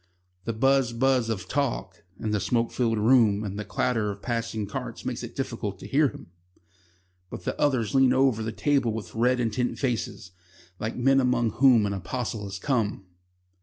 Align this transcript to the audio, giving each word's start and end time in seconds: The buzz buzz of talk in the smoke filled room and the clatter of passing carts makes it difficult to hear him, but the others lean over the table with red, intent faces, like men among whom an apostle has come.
The 0.45 0.53
buzz 0.53 0.93
buzz 0.93 1.29
of 1.29 1.47
talk 1.47 2.01
in 2.19 2.31
the 2.31 2.39
smoke 2.39 2.71
filled 2.71 2.97
room 2.97 3.43
and 3.43 3.59
the 3.59 3.63
clatter 3.63 4.09
of 4.09 4.23
passing 4.23 4.65
carts 4.65 5.05
makes 5.05 5.21
it 5.21 5.35
difficult 5.35 5.77
to 5.77 5.85
hear 5.87 6.07
him, 6.09 6.25
but 7.29 7.43
the 7.45 7.55
others 7.61 7.93
lean 7.93 8.11
over 8.11 8.41
the 8.41 8.51
table 8.51 8.91
with 8.93 9.13
red, 9.13 9.39
intent 9.39 9.77
faces, 9.77 10.31
like 10.79 10.95
men 10.95 11.19
among 11.21 11.51
whom 11.51 11.85
an 11.85 11.93
apostle 11.93 12.45
has 12.45 12.57
come. 12.57 13.05